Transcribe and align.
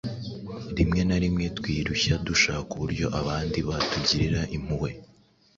Rimwe 0.77 1.01
na 1.09 1.17
rimwe 1.23 1.45
twirushya 1.57 2.13
dushaka 2.27 2.69
uburyo 2.75 3.05
abandi 3.19 3.59
batugirira 3.67 4.41
impuhwe. 4.57 4.89